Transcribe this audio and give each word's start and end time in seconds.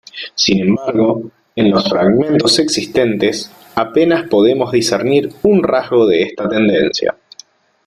Sin 0.33 0.59
embargo, 0.61 1.29
en 1.55 1.69
los 1.69 1.87
fragmentos 1.87 2.57
existentes, 2.57 3.51
apenas 3.75 4.27
podemos 4.27 4.71
discernir 4.71 5.29
un 5.43 5.61
rasgo 5.61 6.07
de 6.07 6.23
esta 6.23 6.49
tendencia. 6.49 7.15